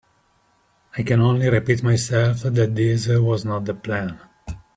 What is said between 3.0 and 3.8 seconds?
was not the